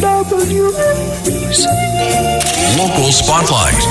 WABC. 0.00 1.64
Local 2.78 3.10
Spotlight. 3.12 3.82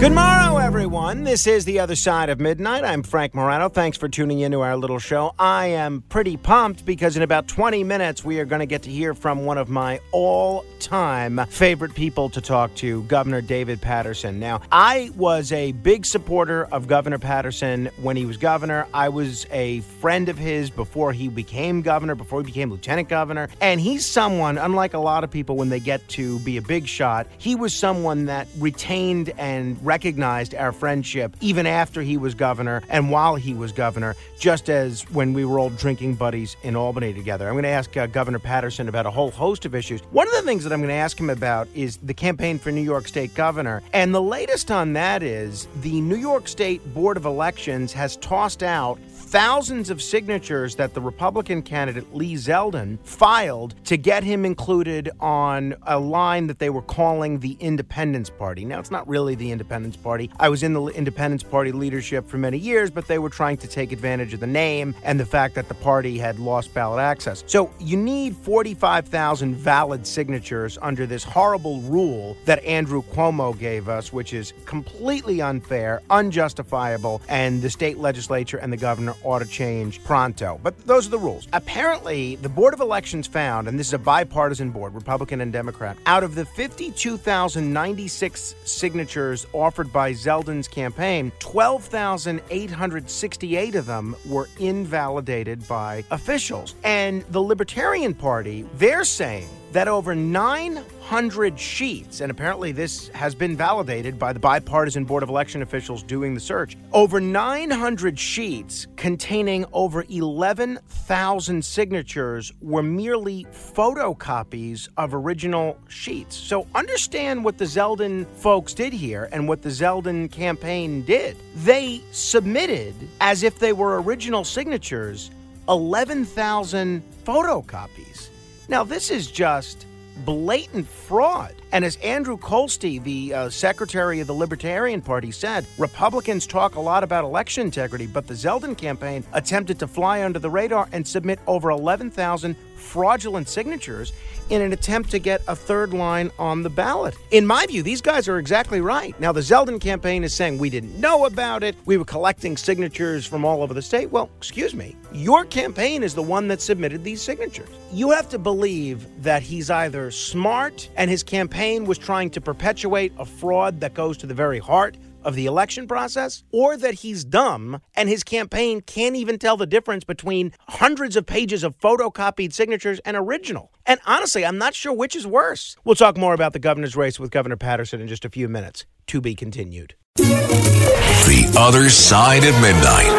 Good 0.00 0.12
morrow, 0.12 0.47
everyone. 0.68 1.24
This 1.24 1.46
is 1.46 1.64
The 1.64 1.80
Other 1.80 1.96
Side 1.96 2.28
of 2.28 2.40
Midnight. 2.40 2.84
I'm 2.84 3.02
Frank 3.02 3.34
Morano. 3.34 3.70
Thanks 3.70 3.96
for 3.96 4.06
tuning 4.06 4.40
in 4.40 4.52
to 4.52 4.60
our 4.60 4.76
little 4.76 4.98
show. 4.98 5.34
I 5.38 5.68
am 5.68 6.02
pretty 6.10 6.36
pumped 6.36 6.84
because 6.84 7.16
in 7.16 7.22
about 7.22 7.48
20 7.48 7.84
minutes, 7.84 8.22
we 8.22 8.38
are 8.38 8.44
going 8.44 8.60
to 8.60 8.66
get 8.66 8.82
to 8.82 8.90
hear 8.90 9.14
from 9.14 9.46
one 9.46 9.56
of 9.56 9.70
my 9.70 9.98
all 10.12 10.66
time 10.78 11.40
favorite 11.48 11.94
people 11.94 12.28
to 12.28 12.42
talk 12.42 12.74
to, 12.76 13.02
Governor 13.04 13.40
David 13.40 13.80
Paterson. 13.80 14.38
Now, 14.38 14.60
I 14.70 15.10
was 15.16 15.52
a 15.52 15.72
big 15.72 16.04
supporter 16.04 16.66
of 16.66 16.86
Governor 16.86 17.18
Paterson 17.18 17.88
when 18.02 18.18
he 18.18 18.26
was 18.26 18.36
governor. 18.36 18.86
I 18.92 19.08
was 19.08 19.46
a 19.50 19.80
friend 20.02 20.28
of 20.28 20.36
his 20.36 20.68
before 20.68 21.14
he 21.14 21.28
became 21.28 21.80
governor, 21.80 22.14
before 22.14 22.40
he 22.40 22.44
became 22.44 22.70
lieutenant 22.70 23.08
governor. 23.08 23.48
And 23.62 23.80
he's 23.80 24.04
someone, 24.04 24.58
unlike 24.58 24.92
a 24.92 24.98
lot 24.98 25.24
of 25.24 25.30
people 25.30 25.56
when 25.56 25.70
they 25.70 25.80
get 25.80 26.06
to 26.08 26.38
be 26.40 26.58
a 26.58 26.62
big 26.62 26.86
shot, 26.86 27.26
he 27.38 27.54
was 27.54 27.72
someone 27.72 28.26
that 28.26 28.46
retained 28.58 29.30
and 29.38 29.82
recognized 29.82 30.56
our 30.58 30.72
friendship 30.72 31.36
even 31.40 31.66
after 31.66 32.02
he 32.02 32.16
was 32.16 32.34
governor 32.34 32.82
and 32.88 33.10
while 33.10 33.36
he 33.36 33.54
was 33.54 33.72
governor, 33.72 34.16
just 34.38 34.68
as 34.68 35.02
when 35.10 35.32
we 35.32 35.44
were 35.44 35.58
all 35.58 35.70
drinking 35.70 36.14
buddies 36.14 36.56
in 36.62 36.76
Albany 36.76 37.12
together. 37.12 37.46
I'm 37.46 37.54
going 37.54 37.64
to 37.64 37.68
ask 37.68 37.96
uh, 37.96 38.06
Governor 38.06 38.38
Paterson 38.38 38.88
about 38.88 39.06
a 39.06 39.10
whole 39.10 39.30
host 39.30 39.64
of 39.64 39.74
issues. 39.74 40.00
One 40.10 40.26
of 40.26 40.34
the 40.34 40.42
things 40.42 40.64
that 40.64 40.72
I'm 40.72 40.80
going 40.80 40.88
to 40.88 40.94
ask 40.94 41.18
him 41.18 41.30
about 41.30 41.68
is 41.74 41.98
the 41.98 42.14
campaign 42.14 42.58
for 42.58 42.70
New 42.70 42.82
York 42.82 43.08
State 43.08 43.34
governor. 43.34 43.82
And 43.92 44.14
the 44.14 44.22
latest 44.22 44.70
on 44.70 44.92
that 44.94 45.22
is 45.22 45.68
the 45.80 46.00
New 46.00 46.16
York 46.16 46.48
State 46.48 46.82
Board 46.94 47.16
of 47.16 47.24
Elections 47.24 47.92
has 47.92 48.16
tossed 48.16 48.62
out 48.62 48.98
thousands 49.28 49.90
of 49.90 50.00
signatures 50.00 50.76
that 50.76 50.94
the 50.94 51.00
Republican 51.02 51.60
candidate 51.60 52.14
Lee 52.14 52.32
Zeldin 52.32 52.98
filed 53.04 53.74
to 53.84 53.98
get 53.98 54.24
him 54.24 54.46
included 54.46 55.10
on 55.20 55.74
a 55.82 56.00
line 56.00 56.46
that 56.46 56.58
they 56.58 56.70
were 56.70 56.80
calling 56.80 57.38
the 57.40 57.54
Independence 57.60 58.30
Party. 58.30 58.64
Now, 58.64 58.80
it's 58.80 58.90
not 58.90 59.06
really 59.06 59.34
the 59.34 59.52
Independence 59.52 59.96
Party. 59.96 60.30
I 60.40 60.48
was 60.48 60.62
in 60.62 60.72
the 60.72 60.86
Independence 60.86 61.42
Party 61.42 61.72
leadership 61.72 62.26
for 62.26 62.38
many 62.38 62.56
years, 62.56 62.90
but 62.90 63.06
they 63.06 63.18
were 63.18 63.28
trying 63.28 63.58
to 63.58 63.68
take 63.68 63.92
advantage 63.92 64.32
of 64.32 64.40
the 64.40 64.46
name 64.46 64.94
and 65.02 65.20
the 65.20 65.26
fact 65.26 65.54
that 65.56 65.68
the 65.68 65.74
party 65.74 66.16
had 66.16 66.38
lost 66.38 66.72
ballot 66.72 67.00
access. 67.00 67.44
So 67.46 67.70
you 67.78 67.98
need 67.98 68.34
45,000 68.34 69.54
valid 69.54 70.06
signatures 70.06 70.78
under 70.80 71.04
this 71.04 71.22
horrible 71.22 71.82
rule 71.82 72.34
that 72.46 72.64
Andrew 72.64 73.02
Cuomo 73.02 73.58
gave 73.58 73.90
us, 73.90 74.10
which 74.10 74.32
is 74.32 74.54
completely 74.64 75.42
unfair, 75.42 76.00
unjustifiable, 76.08 77.20
and 77.28 77.60
the 77.60 77.68
state 77.68 77.98
legislature 77.98 78.56
and 78.56 78.72
the 78.72 78.78
governor 78.78 79.16
ought 79.22 79.40
to 79.40 79.46
change 79.46 80.02
pronto. 80.04 80.58
But 80.62 80.86
those 80.86 81.06
are 81.06 81.10
the 81.10 81.18
rules. 81.18 81.46
Apparently, 81.52 82.36
the 82.36 82.48
Board 82.48 82.72
of 82.74 82.80
Elections 82.80 83.26
found, 83.26 83.68
and 83.68 83.78
this 83.78 83.88
is 83.88 83.94
a 83.94 83.98
bipartisan 83.98 84.70
board, 84.70 84.94
Republican 84.94 85.40
and 85.40 85.52
Democrat, 85.52 85.96
out 86.06 86.22
of 86.22 86.34
the 86.34 86.44
52,096 86.44 88.54
signatures 88.64 89.46
offered 89.52 89.92
by 89.92 90.12
Zeldin's 90.12 90.68
campaign, 90.68 91.32
12,868 91.40 93.74
of 93.74 93.86
them 93.86 94.14
were 94.26 94.48
invalidated 94.58 95.66
by 95.68 96.04
officials. 96.10 96.74
And 96.84 97.22
the 97.30 97.42
Libertarian 97.42 98.14
Party, 98.14 98.66
they're 98.74 99.04
saying 99.04 99.48
that 99.72 99.88
over 99.88 100.14
900 100.14 101.58
sheets, 101.58 102.20
and 102.20 102.30
apparently 102.30 102.72
this 102.72 103.08
has 103.08 103.34
been 103.34 103.56
validated 103.56 104.18
by 104.18 104.32
the 104.32 104.38
bipartisan 104.38 105.04
Board 105.04 105.22
of 105.22 105.28
Election 105.28 105.62
officials 105.62 106.02
doing 106.02 106.34
the 106.34 106.40
search, 106.40 106.76
over 106.92 107.20
900 107.20 108.18
sheets 108.18 108.86
containing 108.96 109.64
over 109.72 110.04
11,000 110.08 111.64
signatures 111.64 112.52
were 112.60 112.82
merely 112.82 113.44
photocopies 113.52 114.88
of 114.96 115.14
original 115.14 115.78
sheets. 115.88 116.36
So 116.36 116.66
understand 116.74 117.44
what 117.44 117.58
the 117.58 117.64
Zeldin 117.64 118.26
folks 118.36 118.72
did 118.74 118.92
here 118.92 119.28
and 119.32 119.46
what 119.46 119.62
the 119.62 119.68
Zeldin 119.68 120.30
campaign 120.30 121.02
did. 121.02 121.36
They 121.56 122.00
submitted, 122.12 122.94
as 123.20 123.42
if 123.42 123.58
they 123.58 123.72
were 123.72 124.00
original 124.02 124.44
signatures, 124.44 125.30
11,000 125.68 127.02
photocopies. 127.24 128.28
Now, 128.68 128.84
this 128.84 129.10
is 129.10 129.30
just 129.30 129.86
blatant 130.26 130.86
fraud. 130.86 131.54
And 131.72 131.84
as 131.84 131.96
Andrew 131.96 132.36
Kolstey, 132.36 133.02
the 133.02 133.32
uh, 133.32 133.50
secretary 133.50 134.20
of 134.20 134.26
the 134.26 134.34
Libertarian 134.34 135.00
Party, 135.00 135.30
said, 135.30 135.64
Republicans 135.78 136.46
talk 136.46 136.74
a 136.74 136.80
lot 136.80 137.02
about 137.02 137.24
election 137.24 137.62
integrity, 137.62 138.06
but 138.06 138.26
the 138.26 138.34
Zeldin 138.34 138.76
campaign 138.76 139.24
attempted 139.32 139.78
to 139.78 139.86
fly 139.86 140.22
under 140.22 140.38
the 140.38 140.50
radar 140.50 140.86
and 140.92 141.06
submit 141.06 141.38
over 141.46 141.70
11,000 141.70 142.54
fraudulent 142.78 143.48
signatures 143.48 144.12
in 144.50 144.62
an 144.62 144.72
attempt 144.72 145.10
to 145.10 145.18
get 145.18 145.42
a 145.46 145.54
third 145.54 145.92
line 145.92 146.30
on 146.38 146.62
the 146.62 146.70
ballot. 146.70 147.14
In 147.30 147.46
my 147.46 147.66
view, 147.66 147.82
these 147.82 148.00
guys 148.00 148.28
are 148.28 148.38
exactly 148.38 148.80
right. 148.80 149.18
Now, 149.20 149.32
the 149.32 149.40
Zeldin 149.40 149.80
campaign 149.80 150.24
is 150.24 150.34
saying 150.34 150.58
we 150.58 150.70
didn't 150.70 150.98
know 150.98 151.26
about 151.26 151.62
it. 151.62 151.76
We 151.84 151.96
were 151.96 152.04
collecting 152.04 152.56
signatures 152.56 153.26
from 153.26 153.44
all 153.44 153.62
over 153.62 153.74
the 153.74 153.82
state. 153.82 154.10
Well, 154.10 154.30
excuse 154.38 154.74
me. 154.74 154.96
Your 155.12 155.44
campaign 155.44 156.02
is 156.02 156.14
the 156.14 156.22
one 156.22 156.48
that 156.48 156.60
submitted 156.62 157.04
these 157.04 157.20
signatures. 157.20 157.68
You 157.92 158.10
have 158.10 158.28
to 158.30 158.38
believe 158.38 159.06
that 159.22 159.42
he's 159.42 159.70
either 159.70 160.10
smart 160.10 160.88
and 160.96 161.10
his 161.10 161.22
campaign 161.22 161.84
was 161.84 161.98
trying 161.98 162.30
to 162.30 162.40
perpetuate 162.40 163.12
a 163.18 163.24
fraud 163.24 163.80
that 163.80 163.94
goes 163.94 164.16
to 164.18 164.26
the 164.26 164.34
very 164.34 164.58
heart 164.58 164.96
of 165.28 165.34
the 165.34 165.44
election 165.44 165.86
process, 165.86 166.42
or 166.50 166.76
that 166.78 166.94
he's 166.94 167.22
dumb 167.22 167.82
and 167.94 168.08
his 168.08 168.24
campaign 168.24 168.80
can't 168.80 169.14
even 169.14 169.38
tell 169.38 169.58
the 169.58 169.66
difference 169.66 170.02
between 170.02 170.52
hundreds 170.68 171.16
of 171.16 171.26
pages 171.26 171.62
of 171.62 171.78
photocopied 171.78 172.54
signatures 172.54 172.98
and 173.04 173.14
original. 173.14 173.70
And 173.84 174.00
honestly, 174.06 174.44
I'm 174.46 174.56
not 174.56 174.74
sure 174.74 174.92
which 174.92 175.14
is 175.14 175.26
worse. 175.26 175.76
We'll 175.84 175.96
talk 175.96 176.16
more 176.16 176.32
about 176.32 176.54
the 176.54 176.58
governor's 176.58 176.96
race 176.96 177.20
with 177.20 177.30
Governor 177.30 177.58
Paterson 177.58 178.00
in 178.00 178.08
just 178.08 178.24
a 178.24 178.30
few 178.30 178.48
minutes. 178.48 178.86
To 179.08 179.20
be 179.20 179.34
continued. 179.34 179.94
The 180.16 181.54
Other 181.58 181.90
Side 181.90 182.44
of 182.44 182.54
Midnight. 182.62 183.12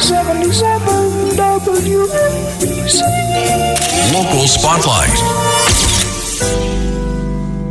77 0.00 1.04
WABC. 1.36 3.02
Local 4.12 4.48
Spotlight. 4.48 5.10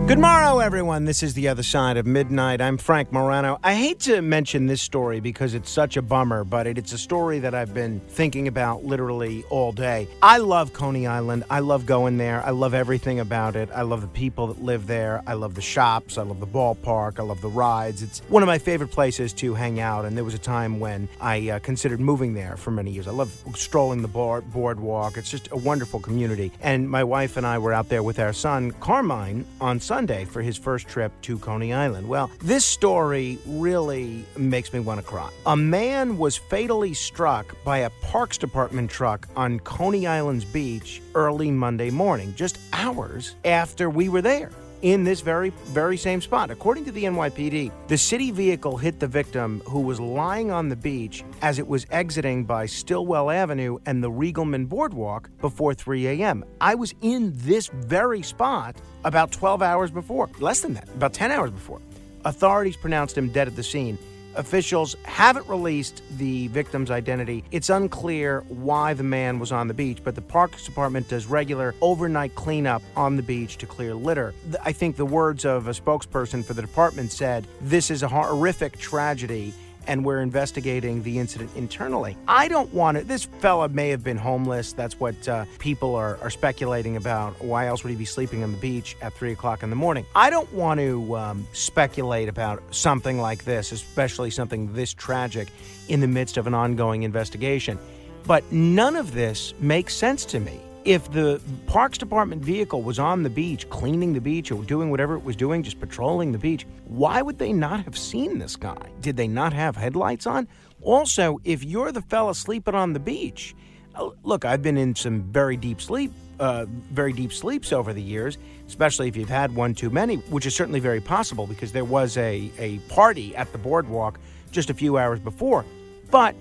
Good 0.05 0.19
morrow, 0.19 0.59
everyone. 0.59 1.05
This 1.05 1.23
is 1.23 1.33
The 1.33 1.47
Other 1.47 1.63
Side 1.63 1.95
of 1.95 2.05
Midnight. 2.05 2.59
I'm 2.59 2.77
Frank 2.77 3.13
Morano. 3.13 3.57
I 3.63 3.73
hate 3.73 4.01
to 4.01 4.21
mention 4.21 4.67
this 4.67 4.81
story 4.81 5.21
because 5.21 5.53
it's 5.53 5.69
such 5.69 5.95
a 5.95 6.01
bummer, 6.01 6.43
but 6.43 6.67
it, 6.67 6.77
it's 6.77 6.91
a 6.91 6.97
story 6.97 7.39
that 7.39 7.55
I've 7.55 7.73
been 7.73 8.01
thinking 8.09 8.49
about 8.49 8.83
literally 8.83 9.45
all 9.49 9.71
day. 9.71 10.09
I 10.21 10.39
love 10.39 10.73
Coney 10.73 11.07
Island. 11.07 11.45
I 11.49 11.61
love 11.61 11.85
going 11.85 12.17
there. 12.17 12.45
I 12.45 12.49
love 12.49 12.73
everything 12.73 13.21
about 13.21 13.55
it. 13.55 13.69
I 13.73 13.83
love 13.83 14.01
the 14.01 14.09
people 14.09 14.47
that 14.47 14.61
live 14.61 14.87
there. 14.87 15.23
I 15.25 15.35
love 15.35 15.55
the 15.55 15.61
shops. 15.61 16.17
I 16.17 16.23
love 16.23 16.41
the 16.41 16.47
ballpark. 16.47 17.17
I 17.17 17.23
love 17.23 17.39
the 17.39 17.47
rides. 17.47 18.03
It's 18.03 18.19
one 18.27 18.43
of 18.43 18.47
my 18.47 18.57
favorite 18.57 18.91
places 18.91 19.31
to 19.35 19.53
hang 19.53 19.79
out, 19.79 20.03
and 20.03 20.17
there 20.17 20.25
was 20.25 20.33
a 20.33 20.37
time 20.37 20.81
when 20.81 21.07
I 21.21 21.49
uh, 21.49 21.59
considered 21.59 22.01
moving 22.01 22.33
there 22.33 22.57
for 22.57 22.71
many 22.71 22.91
years. 22.91 23.07
I 23.07 23.11
love 23.11 23.33
strolling 23.55 24.01
the 24.01 24.09
board, 24.09 24.51
boardwalk. 24.51 25.15
It's 25.15 25.31
just 25.31 25.47
a 25.53 25.57
wonderful 25.57 26.01
community. 26.01 26.51
And 26.61 26.89
my 26.89 27.05
wife 27.05 27.37
and 27.37 27.47
I 27.47 27.57
were 27.57 27.71
out 27.71 27.87
there 27.87 28.03
with 28.03 28.19
our 28.19 28.33
son, 28.33 28.71
Carmine, 28.81 29.45
on 29.61 29.79
Sunday 29.79 29.92
for 30.25 30.41
his 30.41 30.57
first 30.57 30.87
trip 30.87 31.11
to 31.21 31.37
Coney 31.37 31.71
Island. 31.71 32.09
Well, 32.09 32.31
this 32.39 32.65
story 32.65 33.37
really 33.45 34.25
makes 34.35 34.73
me 34.73 34.79
want 34.79 34.99
to 34.99 35.05
cry. 35.05 35.29
A 35.45 35.55
man 35.55 36.17
was 36.17 36.35
fatally 36.35 36.95
struck 36.95 37.55
by 37.63 37.77
a 37.79 37.91
Parks 38.01 38.39
Department 38.39 38.89
truck 38.89 39.27
on 39.35 39.59
Coney 39.59 40.07
Island's 40.07 40.45
beach 40.45 40.99
early 41.13 41.51
Monday 41.51 41.91
morning, 41.91 42.33
just 42.35 42.57
hours 42.73 43.35
after 43.45 43.87
we 43.87 44.09
were 44.09 44.23
there 44.23 44.49
in 44.83 45.03
this 45.03 45.21
very, 45.21 45.49
very 45.67 45.97
same 45.97 46.21
spot. 46.21 46.51
According 46.51 46.85
to 46.85 46.91
the 46.91 47.05
NYPD, 47.05 47.71
the 47.87 47.97
city 47.97 48.29
vehicle 48.31 48.77
hit 48.77 48.99
the 48.99 49.07
victim 49.07 49.61
who 49.65 49.79
was 49.79 49.99
lying 49.99 50.51
on 50.51 50.69
the 50.69 50.75
beach 50.75 51.23
as 51.41 51.57
it 51.57 51.67
was 51.67 51.87
exiting 51.89 52.43
by 52.43 52.65
Stillwell 52.65 53.31
Avenue 53.31 53.79
and 53.85 54.03
the 54.03 54.11
Riegelmann 54.11 54.67
Boardwalk 54.67 55.29
before 55.39 55.73
3 55.73 56.07
a.m. 56.07 56.43
I 56.61 56.75
was 56.75 56.93
in 57.01 57.31
this 57.33 57.67
very 57.67 58.21
spot 58.21 58.75
about 59.05 59.31
12 59.31 59.61
hours 59.61 59.89
before, 59.89 60.29
less 60.39 60.59
than 60.59 60.73
that, 60.73 60.87
about 60.89 61.13
10 61.13 61.31
hours 61.31 61.51
before. 61.51 61.79
Authorities 62.25 62.75
pronounced 62.75 63.17
him 63.17 63.29
dead 63.29 63.47
at 63.47 63.55
the 63.55 63.63
scene. 63.63 63.97
Officials 64.35 64.95
haven't 65.03 65.47
released 65.47 66.01
the 66.17 66.47
victim's 66.47 66.89
identity. 66.89 67.43
It's 67.51 67.69
unclear 67.69 68.43
why 68.49 68.93
the 68.93 69.03
man 69.03 69.39
was 69.39 69.51
on 69.51 69.67
the 69.67 69.73
beach, 69.73 69.99
but 70.03 70.15
the 70.15 70.21
Parks 70.21 70.65
Department 70.65 71.07
does 71.07 71.27
regular 71.27 71.75
overnight 71.81 72.33
cleanup 72.35 72.81
on 72.95 73.15
the 73.15 73.23
beach 73.23 73.57
to 73.57 73.67
clear 73.67 73.93
litter. 73.93 74.33
I 74.63 74.71
think 74.71 74.95
the 74.95 75.05
words 75.05 75.45
of 75.45 75.67
a 75.67 75.71
spokesperson 75.71 76.43
for 76.43 76.53
the 76.53 76.61
department 76.61 77.11
said, 77.11 77.47
This 77.61 77.91
is 77.91 78.01
a 78.01 78.07
horrific 78.07 78.77
tragedy 78.77 79.53
and 79.87 80.05
we're 80.05 80.21
investigating 80.21 81.03
the 81.03 81.19
incident 81.19 81.51
internally. 81.55 82.17
I 82.27 82.47
don't 82.47 82.73
want 82.73 82.97
to. 82.97 83.03
This 83.03 83.25
fella 83.25 83.69
may 83.69 83.89
have 83.89 84.03
been 84.03 84.17
homeless. 84.17 84.73
That's 84.73 84.99
what 84.99 85.27
uh, 85.27 85.45
people 85.59 85.95
are, 85.95 86.17
are 86.21 86.29
speculating 86.29 86.95
about. 86.95 87.41
Why 87.43 87.67
else 87.67 87.83
would 87.83 87.91
he 87.91 87.95
be 87.95 88.05
sleeping 88.05 88.43
on 88.43 88.51
the 88.51 88.57
beach 88.57 88.95
at 89.01 89.13
3 89.13 89.31
o'clock 89.31 89.63
in 89.63 89.69
the 89.69 89.75
morning? 89.75 90.05
I 90.15 90.29
don't 90.29 90.51
want 90.53 90.79
to 90.79 91.15
um, 91.15 91.47
speculate 91.53 92.29
about 92.29 92.63
something 92.71 93.19
like 93.19 93.43
this, 93.43 93.71
especially 93.71 94.31
something 94.31 94.73
this 94.73 94.93
tragic, 94.93 95.49
in 95.87 95.99
the 95.99 96.07
midst 96.07 96.37
of 96.37 96.47
an 96.47 96.53
ongoing 96.53 97.03
investigation. 97.03 97.77
But 98.25 98.49
none 98.51 98.95
of 98.95 99.13
this 99.13 99.53
makes 99.59 99.93
sense 99.95 100.25
to 100.25 100.39
me 100.39 100.61
if 100.85 101.11
the 101.11 101.41
Parks 101.65 101.97
Department 101.97 102.43
vehicle 102.43 102.81
was 102.81 102.99
on 102.99 103.23
the 103.23 103.29
beach, 103.29 103.69
cleaning 103.69 104.13
the 104.13 104.21
beach 104.21 104.51
or 104.51 104.63
doing 104.63 104.89
whatever 104.89 105.15
it 105.15 105.23
was 105.23 105.35
doing, 105.35 105.63
just 105.63 105.79
patrolling 105.79 106.31
the 106.31 106.37
beach, 106.37 106.65
why 106.85 107.21
would 107.21 107.37
they 107.37 107.53
not 107.53 107.83
have 107.85 107.97
seen 107.97 108.37
this 108.37 108.55
guy? 108.55 108.89
Did 108.99 109.15
they 109.15 109.27
not 109.27 109.53
have 109.53 109.75
headlights 109.75 110.27
on? 110.27 110.47
Also, 110.81 111.39
if 111.43 111.63
you're 111.63 111.91
the 111.91 112.01
fella 112.01 112.35
sleeping 112.35 112.75
on 112.75 112.93
the 112.93 112.99
beach, 112.99 113.55
uh, 113.95 114.09
look, 114.23 114.43
I've 114.43 114.61
been 114.61 114.77
in 114.77 114.95
some 114.95 115.21
very 115.23 115.55
deep 115.55 115.79
sleep, 115.79 116.11
uh, 116.39 116.65
very 116.67 117.13
deep 117.13 117.31
sleeps 117.31 117.71
over 117.71 117.93
the 117.93 118.01
years, 118.01 118.37
especially 118.67 119.07
if 119.07 119.15
you've 119.15 119.29
had 119.29 119.55
one 119.55 119.73
too 119.75 119.89
many, 119.89 120.15
which 120.15 120.45
is 120.45 120.53
certainly 120.53 120.81
very 120.81 120.99
possible 120.99 121.47
because 121.47 121.71
there 121.71 121.85
was 121.85 122.17
a, 122.17 122.51
a 122.57 122.79
party 122.89 123.35
at 123.35 123.51
the 123.53 123.57
boardwalk 123.57 124.19
just 124.51 124.69
a 124.69 124.73
few 124.73 124.97
hours 124.97 125.19
before. 125.19 125.63
But 126.11 126.35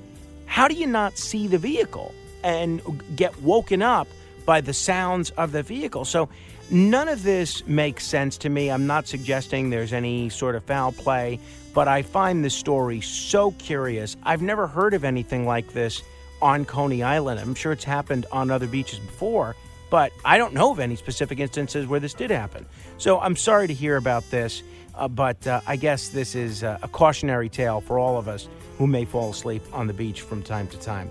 how 0.47 0.67
do 0.67 0.75
you 0.75 0.87
not 0.87 1.17
see 1.17 1.47
the 1.47 1.59
vehicle 1.59 2.13
and 2.43 2.83
get 3.15 3.41
woken 3.43 3.83
up? 3.83 4.09
By 4.45 4.61
the 4.61 4.73
sounds 4.73 5.31
of 5.31 5.53
the 5.53 5.63
vehicle. 5.63 6.05
So 6.05 6.29
none 6.71 7.09
of 7.09 7.23
this 7.23 7.67
makes 7.67 8.07
sense 8.07 8.39
to 8.39 8.49
me. 8.49 8.71
I'm 8.71 8.87
not 8.87 9.07
suggesting 9.07 9.71
there's 9.71 9.93
any 9.93 10.29
sort 10.29 10.55
of 10.55 10.65
foul 10.65 10.93
play, 10.93 11.39
but 11.75 11.89
I 11.89 12.03
find 12.03 12.45
this 12.45 12.55
story 12.55 13.01
so 13.01 13.53
curious. 13.53 14.17
I've 14.23 14.43
never 14.43 14.67
heard 14.67 14.95
of 14.95 15.05
anything 15.05 15.47
like 15.47 15.73
this 15.73 16.03
on 16.41 16.65
Coney 16.65 17.03
Island. 17.03 17.41
I'm 17.41 17.55
sure 17.55 17.73
it's 17.73 17.85
happened 17.85 18.27
on 18.33 18.51
other 18.51 18.67
beaches 18.67 18.99
before, 18.99 19.55
but 19.91 20.13
I 20.25 20.39
don't 20.39 20.55
know 20.55 20.73
of 20.73 20.81
any 20.81 20.97
specific 20.97 21.39
instances 21.39 21.87
where 21.87 22.01
this 22.01 22.15
did 22.15 22.31
happen. 22.31 22.67
So 22.99 23.21
I'm 23.21 23.37
sorry 23.37 23.69
to 23.69 23.75
hear 23.75 23.97
about 23.97 24.29
this, 24.31 24.63
uh, 24.95 25.09
but 25.09 25.47
uh, 25.47 25.61
I 25.67 25.77
guess 25.77 26.09
this 26.09 26.35
is 26.35 26.65
uh, 26.65 26.79
a 26.83 26.89
cautionary 26.89 27.49
tale 27.49 27.81
for 27.81 27.99
all 27.99 28.19
of 28.19 28.29
us 28.29 28.49
who 28.79 28.87
may 28.87 29.05
fall 29.05 29.31
asleep 29.31 29.63
on 29.73 29.87
the 29.87 29.93
beach 29.93 30.23
from 30.23 30.43
time 30.43 30.67
to 30.69 30.79
time 30.79 31.11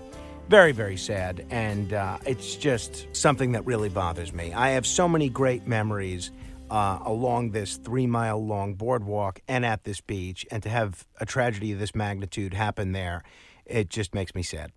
very, 0.52 0.72
very 0.72 0.96
sad. 0.98 1.46
And 1.48 1.94
uh, 1.94 2.18
it's 2.26 2.56
just 2.56 3.06
something 3.16 3.52
that 3.52 3.64
really 3.64 3.88
bothers 3.88 4.34
me. 4.34 4.52
I 4.52 4.72
have 4.72 4.86
so 4.86 5.08
many 5.08 5.30
great 5.30 5.66
memories 5.66 6.30
uh, 6.70 6.98
along 7.06 7.52
this 7.52 7.78
three 7.78 8.06
mile 8.06 8.44
long 8.44 8.74
boardwalk 8.74 9.40
and 9.48 9.64
at 9.64 9.84
this 9.84 10.02
beach. 10.02 10.44
And 10.50 10.62
to 10.62 10.68
have 10.68 11.06
a 11.18 11.24
tragedy 11.24 11.72
of 11.72 11.78
this 11.78 11.94
magnitude 11.94 12.52
happen 12.52 12.92
there, 12.92 13.22
it 13.64 13.88
just 13.88 14.14
makes 14.14 14.34
me 14.34 14.42
sad. 14.42 14.72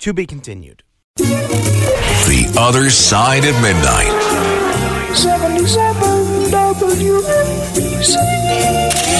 To 0.00 0.12
be 0.12 0.26
continued. 0.26 0.82
The 1.14 2.52
Other 2.58 2.90
Side 2.90 3.44
of 3.44 3.54
Midnight. 3.62 4.10
77 5.14 6.50
WABC. 6.50 8.16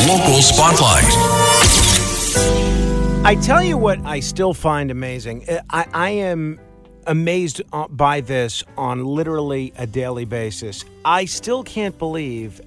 Local 0.08 0.42
Spotlight. 0.42 2.87
I 3.24 3.34
tell 3.34 3.62
you 3.62 3.76
what, 3.76 3.98
I 4.06 4.20
still 4.20 4.54
find 4.54 4.90
amazing. 4.90 5.44
I, 5.68 5.86
I 5.92 6.10
am 6.10 6.58
amazed 7.06 7.60
uh, 7.72 7.86
by 7.88 8.20
this 8.20 8.62
on 8.78 9.04
literally 9.04 9.72
a 9.76 9.86
daily 9.86 10.24
basis. 10.24 10.84
I 11.04 11.24
still 11.26 11.62
can't 11.62 11.98
believe 11.98 12.60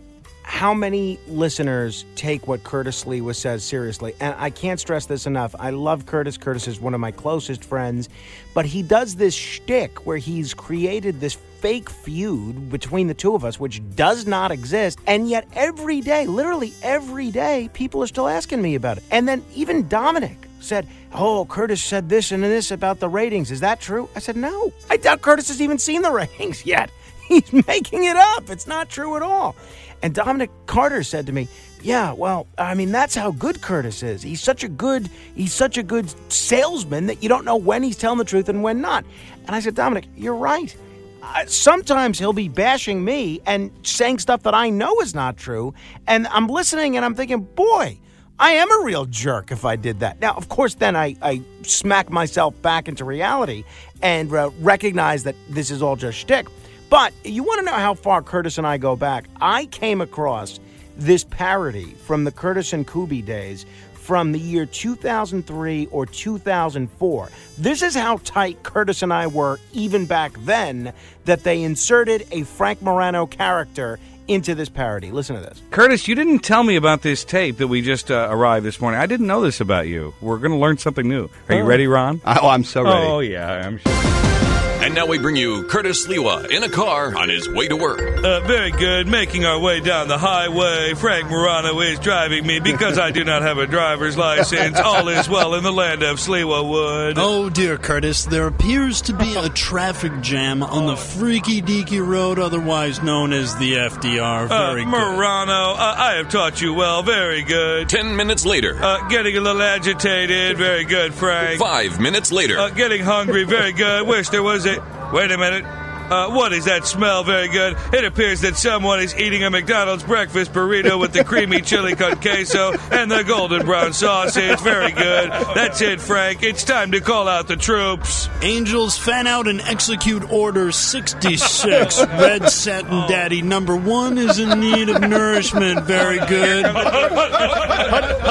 how 0.51 0.73
many 0.73 1.17
listeners 1.27 2.03
take 2.17 2.45
what 2.45 2.61
Curtis 2.65 3.05
Sliwa 3.05 3.33
says 3.33 3.63
seriously. 3.63 4.13
And 4.19 4.35
I 4.37 4.49
can't 4.49 4.81
stress 4.81 5.05
this 5.05 5.25
enough. 5.25 5.55
I 5.57 5.69
love 5.69 6.05
Curtis. 6.05 6.37
Curtis 6.37 6.67
is 6.67 6.79
one 6.79 6.93
of 6.93 6.99
my 6.99 7.09
closest 7.09 7.63
friends, 7.63 8.09
but 8.53 8.65
he 8.65 8.83
does 8.83 9.15
this 9.15 9.33
shtick 9.33 10.05
where 10.05 10.17
he's 10.17 10.53
created 10.53 11.21
this 11.21 11.35
fake 11.35 11.89
feud 11.89 12.69
between 12.69 13.07
the 13.07 13.13
two 13.13 13.33
of 13.33 13.45
us, 13.45 13.61
which 13.61 13.81
does 13.95 14.27
not 14.27 14.51
exist. 14.51 14.99
And 15.07 15.29
yet 15.29 15.47
every 15.53 16.01
day, 16.01 16.27
literally 16.27 16.73
every 16.83 17.31
day, 17.31 17.69
people 17.73 18.03
are 18.03 18.07
still 18.07 18.27
asking 18.27 18.61
me 18.61 18.75
about 18.75 18.97
it. 18.97 19.05
And 19.09 19.27
then 19.29 19.45
even 19.55 19.87
Dominic 19.87 20.37
said, 20.59 20.85
Oh, 21.13 21.45
Curtis 21.45 21.81
said 21.81 22.09
this 22.09 22.33
and 22.33 22.43
this 22.43 22.71
about 22.71 22.99
the 22.99 23.07
ratings. 23.07 23.51
Is 23.51 23.61
that 23.61 23.79
true? 23.79 24.09
I 24.17 24.19
said, 24.19 24.35
No. 24.35 24.73
I 24.89 24.97
doubt 24.97 25.21
Curtis 25.21 25.47
has 25.47 25.61
even 25.61 25.79
seen 25.79 26.01
the 26.01 26.11
ratings 26.21 26.65
yet. 26.65 26.91
He's 27.27 27.53
making 27.65 28.03
it 28.03 28.17
up. 28.17 28.49
It's 28.49 28.67
not 28.67 28.89
true 28.89 29.15
at 29.15 29.21
all. 29.21 29.55
And 30.03 30.13
Dominic 30.13 30.49
Carter 30.65 31.03
said 31.03 31.25
to 31.27 31.31
me, 31.31 31.47
"Yeah, 31.81 32.13
well, 32.13 32.47
I 32.57 32.73
mean 32.73 32.91
that's 32.91 33.15
how 33.15 33.31
good 33.31 33.61
Curtis 33.61 34.03
is. 34.03 34.21
He's 34.21 34.41
such 34.41 34.63
a 34.63 34.67
good 34.67 35.09
he's 35.35 35.53
such 35.53 35.77
a 35.77 35.83
good 35.83 36.13
salesman 36.31 37.07
that 37.07 37.21
you 37.21 37.29
don't 37.29 37.45
know 37.45 37.55
when 37.55 37.83
he's 37.83 37.97
telling 37.97 38.17
the 38.17 38.25
truth 38.25 38.49
and 38.49 38.63
when 38.63 38.81
not." 38.81 39.05
And 39.45 39.55
I 39.55 39.59
said, 39.59 39.75
"Dominic, 39.75 40.05
you're 40.15 40.35
right. 40.35 40.75
Uh, 41.23 41.45
sometimes 41.45 42.17
he'll 42.17 42.33
be 42.33 42.49
bashing 42.49 43.05
me 43.05 43.41
and 43.45 43.69
saying 43.83 44.17
stuff 44.17 44.41
that 44.43 44.55
I 44.55 44.71
know 44.71 45.01
is 45.01 45.13
not 45.13 45.37
true, 45.37 45.73
and 46.07 46.27
I'm 46.27 46.47
listening 46.47 46.95
and 46.95 47.05
I'm 47.05 47.13
thinking, 47.13 47.41
"Boy, 47.55 47.99
I 48.39 48.53
am 48.53 48.71
a 48.71 48.83
real 48.83 49.05
jerk 49.05 49.51
if 49.51 49.63
I 49.63 49.75
did 49.75 49.99
that." 49.99 50.19
Now, 50.19 50.33
of 50.33 50.49
course, 50.49 50.73
then 50.73 50.95
I 50.95 51.15
I 51.21 51.41
smack 51.61 52.09
myself 52.09 52.59
back 52.63 52.87
into 52.87 53.05
reality 53.05 53.65
and 54.01 54.33
uh, 54.33 54.49
recognize 54.61 55.23
that 55.23 55.35
this 55.49 55.69
is 55.69 55.83
all 55.83 55.95
just 55.95 56.17
shtick. 56.17 56.47
But 56.91 57.13
you 57.23 57.41
want 57.43 57.59
to 57.59 57.65
know 57.65 57.71
how 57.71 57.93
far 57.93 58.21
Curtis 58.21 58.57
and 58.57 58.67
I 58.67 58.77
go 58.77 58.97
back? 58.97 59.23
I 59.39 59.65
came 59.67 60.01
across 60.01 60.59
this 60.97 61.23
parody 61.23 61.93
from 62.05 62.25
the 62.25 62.33
Curtis 62.33 62.73
and 62.73 62.85
Kuby 62.85 63.21
days 63.21 63.65
from 63.93 64.33
the 64.33 64.39
year 64.39 64.65
2003 64.65 65.87
or 65.89 66.05
2004. 66.05 67.29
This 67.57 67.81
is 67.81 67.95
how 67.95 68.17
tight 68.25 68.61
Curtis 68.63 69.03
and 69.03 69.13
I 69.13 69.27
were 69.27 69.57
even 69.71 70.05
back 70.05 70.33
then 70.39 70.91
that 71.23 71.45
they 71.45 71.63
inserted 71.63 72.27
a 72.29 72.43
Frank 72.43 72.81
Morano 72.81 73.25
character 73.25 73.97
into 74.27 74.53
this 74.53 74.67
parody. 74.67 75.11
Listen 75.11 75.37
to 75.37 75.41
this. 75.41 75.61
Curtis, 75.71 76.09
you 76.09 76.15
didn't 76.15 76.39
tell 76.39 76.63
me 76.63 76.75
about 76.75 77.03
this 77.03 77.23
tape 77.23 77.55
that 77.59 77.69
we 77.69 77.81
just 77.81 78.11
uh, 78.11 78.27
arrived 78.29 78.65
this 78.65 78.81
morning. 78.81 78.99
I 78.99 79.05
didn't 79.05 79.27
know 79.27 79.39
this 79.39 79.61
about 79.61 79.87
you. 79.87 80.13
We're 80.19 80.39
going 80.39 80.51
to 80.51 80.57
learn 80.57 80.77
something 80.77 81.07
new. 81.07 81.29
Are 81.47 81.55
you 81.55 81.63
ready, 81.63 81.87
Ron? 81.87 82.19
Oh, 82.25 82.49
I'm 82.49 82.65
so 82.65 82.83
ready. 82.83 83.05
Oh, 83.07 83.19
yeah, 83.19 83.65
I'm 83.65 83.77
sure. 83.77 84.50
And 84.81 84.95
now 84.95 85.05
we 85.05 85.19
bring 85.19 85.35
you 85.35 85.61
Curtis 85.63 86.07
Sliwa 86.07 86.49
in 86.49 86.63
a 86.63 86.69
car 86.69 87.15
on 87.15 87.29
his 87.29 87.47
way 87.47 87.67
to 87.67 87.75
work. 87.75 87.99
Uh, 88.01 88.39
very 88.41 88.71
good. 88.71 89.07
Making 89.07 89.45
our 89.45 89.59
way 89.59 89.79
down 89.79 90.07
the 90.07 90.17
highway. 90.17 90.95
Frank 90.95 91.29
Morano 91.29 91.79
is 91.81 91.99
driving 91.99 92.47
me 92.47 92.59
because 92.59 92.97
I 92.97 93.11
do 93.11 93.23
not 93.23 93.43
have 93.43 93.59
a 93.59 93.67
driver's 93.67 94.17
license. 94.17 94.79
All 94.83 95.07
is 95.07 95.29
well 95.29 95.53
in 95.53 95.63
the 95.63 95.71
land 95.71 96.01
of 96.01 96.17
Sliwa 96.17 96.67
Wood. 96.67 97.17
Oh 97.19 97.47
dear, 97.51 97.77
Curtis, 97.77 98.25
there 98.25 98.47
appears 98.47 99.01
to 99.01 99.13
be 99.13 99.35
a 99.35 99.49
traffic 99.49 100.19
jam 100.21 100.63
on 100.63 100.87
the 100.87 100.95
Freaky 100.95 101.61
Deaky 101.61 102.03
Road, 102.05 102.39
otherwise 102.39 103.03
known 103.03 103.33
as 103.33 103.55
the 103.57 103.73
FDR. 103.73 104.49
Uh, 104.49 104.71
Very 104.71 104.83
good. 104.83 104.89
Morano, 104.89 105.73
uh, 105.73 105.95
I 105.95 106.13
have 106.15 106.29
taught 106.29 106.59
you 106.59 106.73
well. 106.73 107.03
Very 107.03 107.43
good. 107.43 107.87
Ten 107.87 108.15
minutes 108.15 108.45
later. 108.47 108.81
Uh, 108.81 109.07
getting 109.09 109.37
a 109.37 109.41
little 109.41 109.61
agitated. 109.61 110.57
Very 110.57 110.85
good, 110.85 111.13
Frank. 111.13 111.59
Five 111.59 111.99
minutes 111.99 112.31
later. 112.31 112.57
Uh, 112.57 112.69
getting 112.69 113.03
hungry. 113.03 113.43
Very 113.43 113.73
good. 113.73 114.07
Wish 114.07 114.29
there 114.29 114.41
was 114.41 114.65
a. 114.65 114.70
Wait 115.13 115.31
a 115.31 115.37
minute. 115.37 115.65
Uh, 116.11 116.29
what 116.29 116.51
is 116.51 116.65
that 116.65 116.85
smell? 116.85 117.23
Very 117.23 117.47
good. 117.47 117.77
It 117.93 118.03
appears 118.03 118.41
that 118.41 118.57
someone 118.57 118.99
is 118.99 119.15
eating 119.15 119.45
a 119.45 119.49
McDonald's 119.49 120.03
breakfast 120.03 120.51
burrito 120.51 120.99
with 120.99 121.13
the 121.13 121.23
creamy 121.31 121.61
chili 121.61 121.95
con 121.95 122.19
queso 122.19 122.73
and 122.91 123.09
the 123.09 123.23
golden 123.23 123.65
brown 123.65 123.93
sausage. 123.93 124.59
Very 124.59 124.91
good. 124.91 125.29
That's 125.55 125.79
it, 125.79 126.01
Frank. 126.01 126.43
It's 126.43 126.65
time 126.65 126.91
to 126.91 126.99
call 126.99 127.29
out 127.29 127.47
the 127.47 127.55
troops. 127.55 128.27
Angels 128.41 128.97
fan 128.97 129.25
out 129.25 129.47
and 129.47 129.61
execute 129.61 130.29
Order 130.29 130.73
66. 130.73 131.99
Red 132.07 132.49
Satin 132.49 133.07
Daddy 133.07 133.41
number 133.41 133.77
one 133.77 134.17
is 134.17 134.37
in 134.37 134.59
need 134.59 134.89
of 134.89 134.99
nourishment. 135.01 135.85
Very 135.85 136.19
good. 136.27 136.65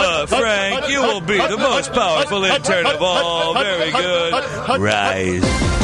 Uh, 0.00 0.26
Frank, 0.26 0.88
you 0.88 1.00
will 1.02 1.20
be 1.20 1.36
the 1.36 1.56
most 1.56 1.92
powerful 1.92 2.44
intern 2.44 2.86
of 2.86 3.00
all. 3.02 3.54
Very 3.54 3.90
good. 3.90 4.80
Rise. 4.80 5.79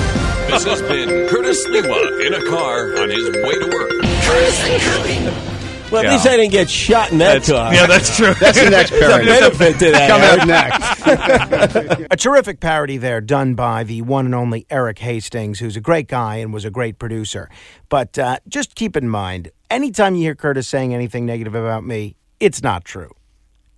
This 0.48 0.64
has 0.64 0.80
been 0.82 1.28
Curtis 1.28 1.66
Sliwa 1.66 2.26
in 2.26 2.34
a 2.34 2.42
car 2.48 2.96
on 3.02 3.10
his 3.10 3.28
way 3.30 3.54
to 3.58 3.70
work. 3.72 3.90
Curtis 4.22 4.64
and 4.64 4.82
Kuby. 4.82 5.46
Well, 5.90 6.00
at 6.00 6.06
Yeah. 6.06 6.12
least 6.14 6.26
I 6.26 6.36
didn't 6.36 6.50
get 6.52 6.68
shot 6.70 7.12
in 7.12 7.18
that 7.18 7.34
That's, 7.34 7.48
car. 7.50 7.72
yeah, 7.74 7.86
that's 7.86 8.16
true. 8.16 8.34
That's 8.40 8.58
the 8.60 8.70
next 8.70 8.90
There's 8.90 9.02
a 9.02 9.06
parody. 9.06 9.26
benefit 9.26 9.78
to 9.78 9.90
that. 9.92 10.08
Coming 10.10 10.50
Eric. 10.50 10.74
up 10.74 11.86
next. 11.86 12.06
A 12.10 12.16
terrific 12.16 12.58
parody 12.60 12.96
there 12.96 13.20
done 13.20 13.54
by 13.54 13.84
the 13.84 14.02
one 14.02 14.24
and 14.26 14.34
only 14.34 14.66
Eric 14.70 14.98
Hastings, 14.98 15.60
who's 15.60 15.76
a 15.76 15.80
great 15.80 16.08
guy 16.08 16.36
and 16.36 16.52
was 16.52 16.64
a 16.64 16.70
great 16.70 16.98
producer. 16.98 17.48
But 17.88 18.18
uh, 18.18 18.38
just 18.48 18.74
keep 18.74 18.96
in 18.96 19.08
mind, 19.08 19.50
anytime 19.70 20.16
you 20.16 20.22
hear 20.22 20.34
Curtis 20.34 20.66
saying 20.66 20.92
anything 20.92 21.24
negative 21.26 21.54
about 21.54 21.84
me, 21.84 22.16
it's 22.40 22.62
not 22.62 22.84
true. 22.84 23.10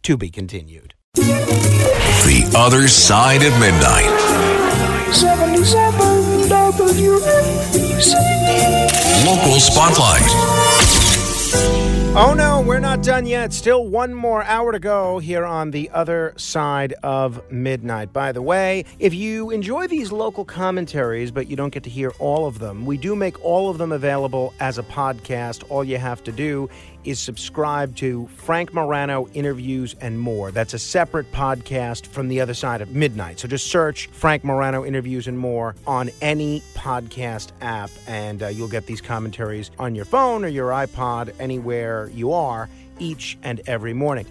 To 0.04 0.16
be 0.16 0.30
continued. 0.30 0.94
The 1.14 2.50
Other 2.56 2.88
Side 2.88 3.42
of 3.42 3.52
Midnight. 3.60 4.08
77 5.12 5.92
WABC. 6.00 6.07
Local 9.26 9.58
Spotlight. 9.58 10.22
Oh 12.16 12.34
no, 12.36 12.60
we're 12.60 12.78
not 12.78 13.02
done 13.02 13.26
yet. 13.26 13.52
Still 13.52 13.86
one 13.88 14.14
more 14.14 14.44
hour 14.44 14.70
to 14.70 14.78
go 14.78 15.18
here 15.18 15.44
on 15.44 15.72
the 15.72 15.90
other 15.90 16.34
side 16.36 16.94
of 17.02 17.50
midnight. 17.50 18.12
By 18.12 18.30
the 18.30 18.42
way, 18.42 18.84
if 19.00 19.12
you 19.12 19.50
enjoy 19.50 19.88
these 19.88 20.12
local 20.12 20.44
commentaries 20.44 21.32
but 21.32 21.48
you 21.48 21.56
don't 21.56 21.72
get 21.72 21.82
to 21.82 21.90
hear 21.90 22.12
all 22.20 22.46
of 22.46 22.60
them, 22.60 22.86
we 22.86 22.96
do 22.96 23.16
make 23.16 23.44
all 23.44 23.68
of 23.70 23.78
them 23.78 23.90
available 23.90 24.54
as 24.60 24.78
a 24.78 24.82
podcast. 24.84 25.64
All 25.70 25.82
you 25.82 25.98
have 25.98 26.22
to 26.24 26.32
do 26.32 26.70
is 27.08 27.18
subscribe 27.18 27.96
to 27.96 28.26
Frank 28.36 28.74
Morano 28.74 29.28
Interviews 29.32 29.96
and 30.00 30.20
More. 30.20 30.50
That's 30.50 30.74
a 30.74 30.78
separate 30.78 31.32
podcast 31.32 32.06
from 32.06 32.28
the 32.28 32.40
other 32.40 32.54
side 32.54 32.82
of 32.82 32.94
midnight. 32.94 33.40
So 33.40 33.48
just 33.48 33.68
search 33.68 34.08
Frank 34.08 34.44
Morano 34.44 34.84
Interviews 34.84 35.26
and 35.26 35.38
More 35.38 35.74
on 35.86 36.10
any 36.20 36.62
podcast 36.74 37.52
app, 37.62 37.90
and 38.06 38.42
uh, 38.42 38.48
you'll 38.48 38.68
get 38.68 38.86
these 38.86 39.00
commentaries 39.00 39.70
on 39.78 39.94
your 39.94 40.04
phone 40.04 40.44
or 40.44 40.48
your 40.48 40.70
iPod, 40.70 41.34
anywhere 41.40 42.10
you 42.12 42.32
are, 42.32 42.68
each 42.98 43.38
and 43.42 43.60
every 43.66 43.94
morning. 43.94 44.26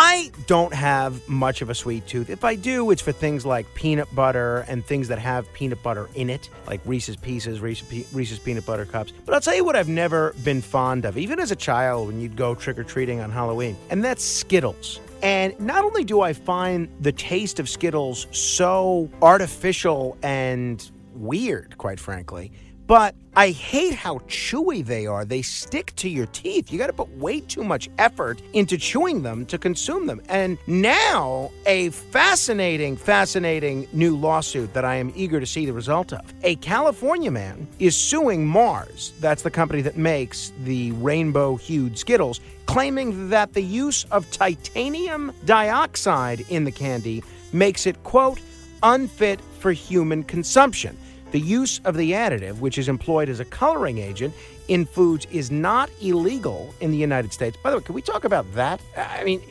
I 0.00 0.30
don't 0.46 0.72
have 0.72 1.28
much 1.28 1.60
of 1.60 1.70
a 1.70 1.74
sweet 1.74 2.06
tooth. 2.06 2.30
If 2.30 2.44
I 2.44 2.54
do, 2.54 2.92
it's 2.92 3.02
for 3.02 3.10
things 3.10 3.44
like 3.44 3.66
peanut 3.74 4.14
butter 4.14 4.58
and 4.68 4.86
things 4.86 5.08
that 5.08 5.18
have 5.18 5.52
peanut 5.54 5.82
butter 5.82 6.08
in 6.14 6.30
it, 6.30 6.48
like 6.68 6.80
Reese's 6.84 7.16
Pieces, 7.16 7.58
Reese's, 7.58 8.14
Reese's 8.14 8.38
Peanut 8.38 8.64
Butter 8.64 8.84
Cups. 8.84 9.12
But 9.26 9.34
I'll 9.34 9.40
tell 9.40 9.56
you 9.56 9.64
what 9.64 9.74
I've 9.74 9.88
never 9.88 10.36
been 10.44 10.62
fond 10.62 11.04
of, 11.04 11.18
even 11.18 11.40
as 11.40 11.50
a 11.50 11.56
child 11.56 12.06
when 12.06 12.20
you'd 12.20 12.36
go 12.36 12.54
trick 12.54 12.78
or 12.78 12.84
treating 12.84 13.18
on 13.18 13.32
Halloween, 13.32 13.76
and 13.90 14.04
that's 14.04 14.24
Skittles. 14.24 15.00
And 15.20 15.58
not 15.58 15.82
only 15.82 16.04
do 16.04 16.20
I 16.20 16.32
find 16.32 16.88
the 17.00 17.10
taste 17.10 17.58
of 17.58 17.68
Skittles 17.68 18.28
so 18.30 19.10
artificial 19.20 20.16
and 20.22 20.88
weird, 21.14 21.76
quite 21.76 21.98
frankly, 21.98 22.52
but 22.88 23.14
I 23.36 23.50
hate 23.50 23.94
how 23.94 24.18
chewy 24.26 24.84
they 24.84 25.06
are. 25.06 25.24
They 25.24 25.42
stick 25.42 25.94
to 25.96 26.08
your 26.08 26.26
teeth. 26.26 26.72
You 26.72 26.78
got 26.78 26.88
to 26.88 26.92
put 26.94 27.10
way 27.18 27.40
too 27.40 27.62
much 27.62 27.88
effort 27.98 28.40
into 28.54 28.78
chewing 28.78 29.22
them 29.22 29.44
to 29.46 29.58
consume 29.58 30.06
them. 30.06 30.22
And 30.28 30.56
now, 30.66 31.52
a 31.66 31.90
fascinating, 31.90 32.96
fascinating 32.96 33.86
new 33.92 34.16
lawsuit 34.16 34.72
that 34.72 34.86
I 34.86 34.96
am 34.96 35.12
eager 35.14 35.38
to 35.38 35.46
see 35.46 35.66
the 35.66 35.72
result 35.72 36.14
of. 36.14 36.34
A 36.42 36.56
California 36.56 37.30
man 37.30 37.68
is 37.78 37.94
suing 37.94 38.46
Mars, 38.46 39.12
that's 39.20 39.42
the 39.42 39.50
company 39.50 39.82
that 39.82 39.98
makes 39.98 40.50
the 40.64 40.92
rainbow 40.92 41.56
hued 41.56 41.98
Skittles, 41.98 42.40
claiming 42.64 43.28
that 43.28 43.52
the 43.52 43.62
use 43.62 44.04
of 44.04 44.28
titanium 44.30 45.30
dioxide 45.44 46.40
in 46.48 46.64
the 46.64 46.72
candy 46.72 47.22
makes 47.52 47.86
it, 47.86 48.02
quote, 48.02 48.40
unfit 48.82 49.40
for 49.58 49.72
human 49.72 50.22
consumption. 50.22 50.96
The 51.30 51.40
use 51.40 51.80
of 51.84 51.96
the 51.96 52.12
additive, 52.12 52.58
which 52.58 52.78
is 52.78 52.88
employed 52.88 53.28
as 53.28 53.38
a 53.38 53.44
coloring 53.44 53.98
agent 53.98 54.34
in 54.68 54.86
foods, 54.86 55.26
is 55.30 55.50
not 55.50 55.90
illegal 56.00 56.74
in 56.80 56.90
the 56.90 56.96
United 56.96 57.32
States. 57.32 57.56
By 57.62 57.70
the 57.70 57.76
way, 57.76 57.82
can 57.82 57.94
we 57.94 58.02
talk 58.02 58.24
about 58.24 58.50
that? 58.54 58.80
I 58.96 59.24
mean, 59.24 59.42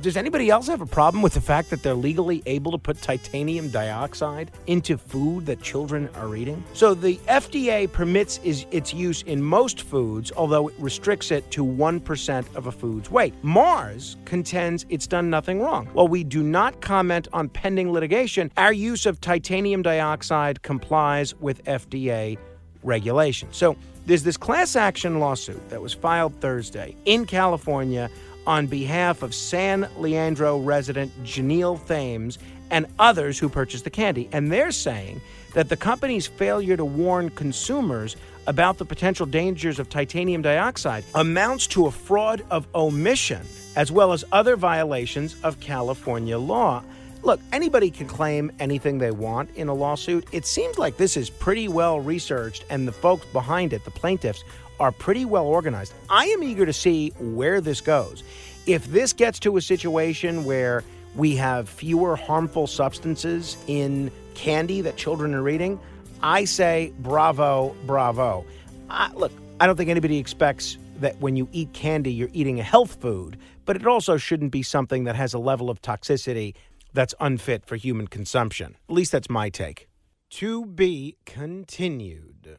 does 0.00 0.16
anybody 0.16 0.50
else 0.50 0.66
have 0.68 0.80
a 0.80 0.86
problem 0.86 1.22
with 1.22 1.34
the 1.34 1.40
fact 1.40 1.70
that 1.70 1.82
they're 1.82 1.94
legally 1.94 2.42
able 2.46 2.72
to 2.72 2.78
put 2.78 3.00
titanium 3.00 3.70
dioxide 3.70 4.50
into 4.66 4.98
food 4.98 5.46
that 5.46 5.62
children 5.62 6.08
are 6.16 6.36
eating? 6.36 6.62
So 6.74 6.94
the 6.94 7.16
FDA 7.28 7.90
permits 7.90 8.38
is 8.44 8.66
its 8.70 8.92
use 8.92 9.22
in 9.22 9.42
most 9.42 9.82
foods, 9.82 10.32
although 10.36 10.68
it 10.68 10.74
restricts 10.78 11.30
it 11.30 11.50
to 11.52 11.64
1% 11.64 12.54
of 12.54 12.66
a 12.66 12.72
food's 12.72 13.10
weight. 13.10 13.34
Mars 13.42 14.16
contends 14.24 14.84
it's 14.88 15.06
done 15.06 15.30
nothing 15.30 15.60
wrong. 15.60 15.86
While 15.92 16.08
we 16.08 16.24
do 16.24 16.42
not 16.42 16.80
comment 16.80 17.28
on 17.32 17.48
pending 17.48 17.92
litigation, 17.92 18.50
our 18.56 18.72
use 18.72 19.06
of 19.06 19.20
titanium 19.20 19.82
dioxide 19.82 20.62
complies 20.62 21.34
with 21.36 21.64
FDA 21.64 22.36
regulations. 22.82 23.56
So 23.56 23.76
there's 24.06 24.22
this 24.22 24.36
class 24.36 24.76
action 24.76 25.18
lawsuit 25.18 25.68
that 25.70 25.80
was 25.80 25.94
filed 25.94 26.38
Thursday 26.40 26.94
in 27.06 27.24
California 27.24 28.10
on 28.46 28.66
behalf 28.66 29.22
of 29.22 29.34
San 29.34 29.88
Leandro 29.96 30.58
resident 30.58 31.12
Jenile 31.24 31.84
Thames 31.86 32.38
and 32.70 32.86
others 32.98 33.38
who 33.38 33.48
purchased 33.48 33.84
the 33.84 33.90
candy. 33.90 34.28
And 34.32 34.50
they're 34.52 34.72
saying 34.72 35.20
that 35.54 35.68
the 35.68 35.76
company's 35.76 36.26
failure 36.26 36.76
to 36.76 36.84
warn 36.84 37.30
consumers 37.30 38.16
about 38.46 38.78
the 38.78 38.84
potential 38.84 39.26
dangers 39.26 39.78
of 39.78 39.88
titanium 39.88 40.42
dioxide 40.42 41.04
amounts 41.14 41.66
to 41.68 41.86
a 41.86 41.90
fraud 41.90 42.44
of 42.50 42.66
omission, 42.74 43.40
as 43.76 43.90
well 43.90 44.12
as 44.12 44.24
other 44.32 44.56
violations 44.56 45.36
of 45.42 45.60
California 45.60 46.38
law. 46.38 46.82
Look, 47.22 47.40
anybody 47.52 47.90
can 47.90 48.06
claim 48.06 48.52
anything 48.60 48.98
they 48.98 49.10
want 49.10 49.48
in 49.56 49.68
a 49.68 49.74
lawsuit. 49.74 50.26
It 50.30 50.44
seems 50.44 50.76
like 50.76 50.98
this 50.98 51.16
is 51.16 51.30
pretty 51.30 51.68
well 51.68 52.00
researched, 52.00 52.66
and 52.68 52.86
the 52.86 52.92
folks 52.92 53.24
behind 53.26 53.72
it, 53.72 53.84
the 53.86 53.90
plaintiffs, 53.90 54.44
are 54.80 54.92
pretty 54.92 55.24
well 55.24 55.46
organized. 55.46 55.92
I 56.08 56.26
am 56.26 56.42
eager 56.42 56.66
to 56.66 56.72
see 56.72 57.10
where 57.18 57.60
this 57.60 57.80
goes. 57.80 58.22
If 58.66 58.86
this 58.86 59.12
gets 59.12 59.38
to 59.40 59.56
a 59.56 59.60
situation 59.60 60.44
where 60.44 60.84
we 61.14 61.36
have 61.36 61.68
fewer 61.68 62.16
harmful 62.16 62.66
substances 62.66 63.56
in 63.66 64.10
candy 64.34 64.80
that 64.80 64.96
children 64.96 65.34
are 65.34 65.48
eating, 65.48 65.78
I 66.22 66.44
say 66.44 66.92
bravo, 66.98 67.76
bravo. 67.86 68.44
I, 68.90 69.12
look, 69.12 69.32
I 69.60 69.66
don't 69.66 69.76
think 69.76 69.90
anybody 69.90 70.18
expects 70.18 70.78
that 71.00 71.20
when 71.20 71.36
you 71.36 71.48
eat 71.52 71.72
candy, 71.72 72.12
you're 72.12 72.30
eating 72.32 72.60
a 72.60 72.62
health 72.62 73.00
food, 73.00 73.38
but 73.64 73.76
it 73.76 73.86
also 73.86 74.16
shouldn't 74.16 74.52
be 74.52 74.62
something 74.62 75.04
that 75.04 75.16
has 75.16 75.34
a 75.34 75.38
level 75.38 75.70
of 75.70 75.82
toxicity 75.82 76.54
that's 76.92 77.14
unfit 77.20 77.66
for 77.66 77.76
human 77.76 78.06
consumption. 78.06 78.76
At 78.88 78.94
least 78.94 79.12
that's 79.12 79.28
my 79.28 79.50
take. 79.50 79.88
To 80.30 80.64
be 80.66 81.16
continued. 81.26 82.58